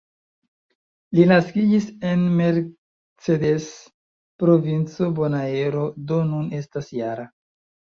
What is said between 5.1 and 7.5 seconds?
Bonaero, do nun estas -jara.